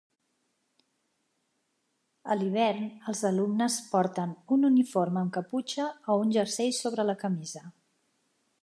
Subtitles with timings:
[2.35, 7.67] A l'hivern, els alumnes porten un uniforme amb caputxa o un jersei sobre la camisa.